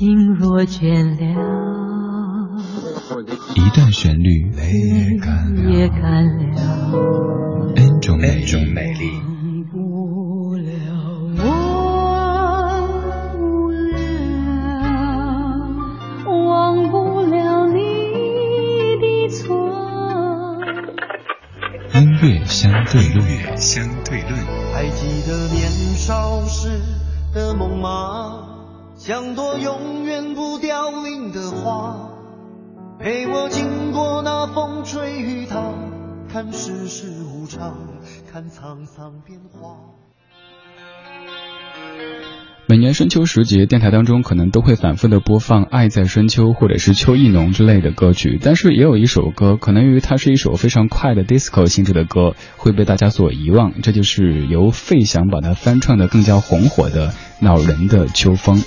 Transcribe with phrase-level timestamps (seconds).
[0.00, 2.56] 心若倦了，
[3.54, 4.72] 一段旋律，泪
[5.70, 9.10] 也干了，恩种美丽。
[9.20, 10.72] 忘不了，
[11.44, 12.88] 忘
[13.36, 14.00] 不了，
[16.24, 17.76] 忘不了你
[19.02, 19.44] 的错。
[21.92, 24.32] 音乐相对论，相对论。
[24.72, 26.80] 还记得年少时
[27.34, 28.49] 的梦吗？
[29.00, 32.10] 像朵永远不凋零的花，
[32.98, 35.72] 陪我经过那风吹雨打，
[36.30, 37.78] 看世事无常，
[38.30, 39.78] 看沧桑变化。
[42.66, 53.80] 每年深秋时节，电台当中可能都会反复的播放《爱在深秋》或者是《秋意浓》之类的歌曲，但是也有一首歌，可能由于它是一首非常快的 disco 性质的歌，会被大家所遗忘。
[53.80, 57.08] 这就是由费翔把它翻唱的更加红火的
[57.40, 58.58] 《恼人的秋风》。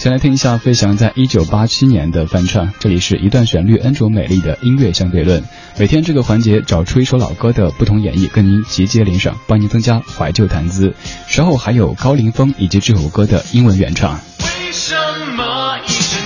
[0.00, 5.44] 先来听一下费翔在一九八七年的翻唱，这里是一段旋律恩卓美丽的音乐相对论。
[5.76, 10.94] 每天这个环节找出一首老歌的不同演绎，跟您集结联赏，帮您增加怀旧谈资。
[11.28, 14.18] 稍后还有高凌风以及这首歌的英文原唱。
[14.38, 14.94] 为什
[15.36, 16.19] 么一直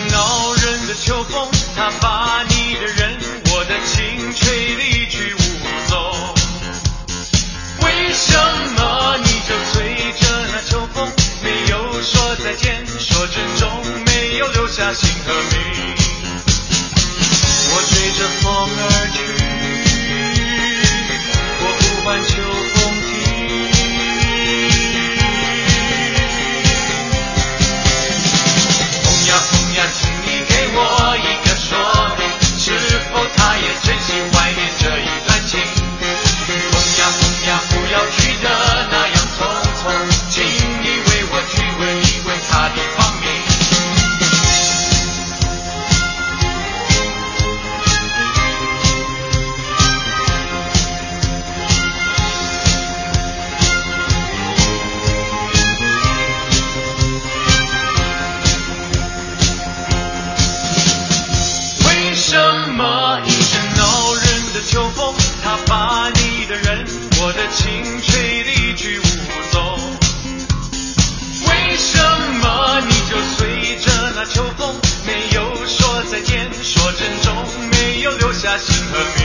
[78.95, 79.19] 和名？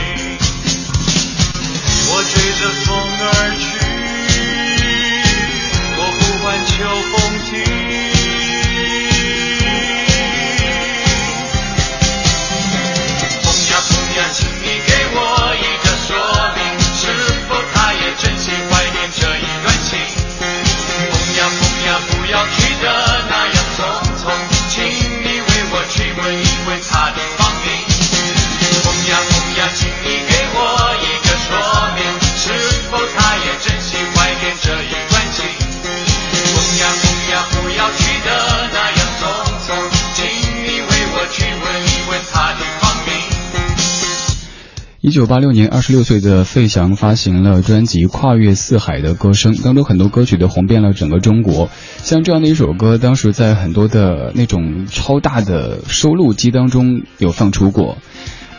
[2.12, 2.88] 我追着风
[3.22, 3.24] 而
[3.56, 3.62] 去，
[5.96, 6.74] 我呼唤秋
[7.12, 7.14] 风
[7.46, 7.52] 停。
[13.44, 15.16] 风呀风呀，请你给我
[15.54, 16.10] 一个说
[16.56, 16.58] 明，
[16.92, 17.00] 是
[17.48, 19.90] 否他也真心怀念这一段情？
[21.10, 22.86] 风呀风呀，不要去的
[45.02, 51.70] 一九八六年，二十六岁的费翔发行了专辑《跨越四海的歌声》，当中很多歌曲都红遍了整个中国。
[52.02, 57.96] 像这样的一首歌，当时在很多的那种超大的收录机当中有放出过。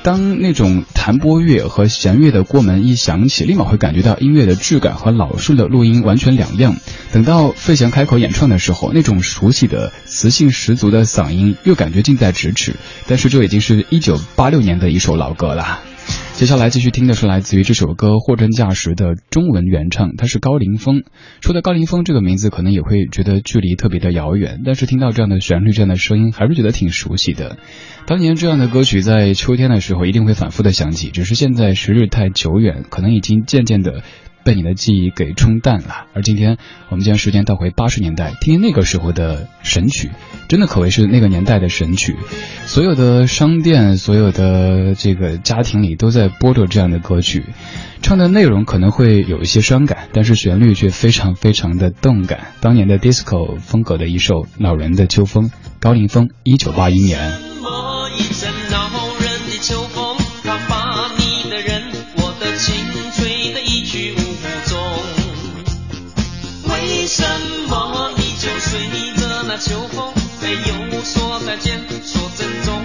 [0.01, 6.75] 当那种弹拨乐和弦乐的过门一响起，立马会感觉到音乐的质感和老式的录音完全两样。
[7.11, 12.77] 等到费翔开口演唱的时候，那种熟悉的磁性十足的嗓音又感觉近在咫尺。
[13.05, 15.81] 但是这已经是一九八六年的一首老歌了。
[16.41, 21.03] 接下来继续听的是来自于这首歌《货真价实》的中文原唱，他是高凌风。
[21.39, 27.57] 说到高凌风这个名字，可能也会觉得距离特别的遥远，但是听到这样的旋律、这样的声音，还是觉得挺熟悉的。
[28.07, 34.01] 当年这样的歌曲在秋天的时候一定会反复的响起，只是现在时日太久远，可能已经渐渐的
[34.43, 36.05] 被你的记忆给冲淡了。
[36.13, 36.57] 而今天
[36.89, 40.11] 我们将时间倒回八十年代，听听那个时候的神曲，
[40.47, 42.15] 真的可谓是那个年代的神曲。
[42.65, 47.45] 所有的商店，所有的这个家庭里都在播着这样的歌曲，
[48.01, 52.53] 唱的内容可能会有一些伤感，但是旋律却非常非常的动感。
[52.59, 55.49] 当年的 disco 风格的一首《恼人的秋风》，
[55.79, 57.19] 高凌风，一九八一年。
[57.19, 58.89] 什么一阵恼
[59.19, 60.00] 人的秋风，
[69.61, 70.11] 秋风，
[70.41, 72.83] 没有说再见，说珍重，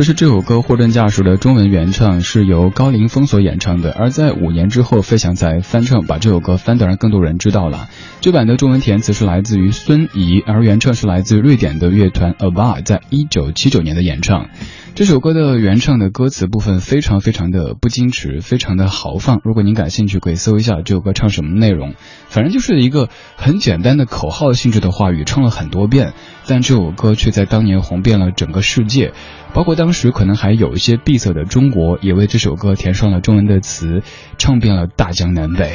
[0.00, 3.92] 就是这首歌货真价实的中文原唱，是由高凌风所演唱的。
[3.92, 7.90] 而在五年之后，费翔才翻唱，把这首歌翻得让更多人知道了。
[8.22, 14.48] 这版的中文填词是来自于孙怡，而原唱是来自瑞典的乐团 Ava，在一九七九年的演唱。
[14.94, 19.40] 这首歌的原唱的歌词部分非常非常的不矜持，非常的豪放。
[19.44, 21.94] 如果您感兴趣，可以搜一下这首歌唱什么内容。
[22.28, 26.12] 反正就是一个很简单的口号性质的话语，唱了很多遍。
[26.46, 29.12] 但这首歌却在当年红遍了整个世界，
[29.54, 34.02] 包括当时可能还有一些闭塞的中国，也为这首歌填上了中文的词，
[34.36, 35.72] 唱遍了大江南北。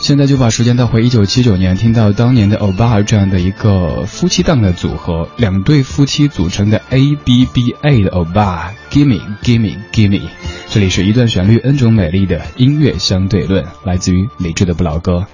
[0.00, 10.22] 现在就把时间倒回一九七九年，听到当年的欧巴这样的一个夫妻档的组合，两对夫妻组成的 A B B A 的欧巴，Gimme Gimme Gimme，
[10.70, 15.26] 这里是一段旋律，N 种美丽的音乐相对论，来自于理智的不老歌。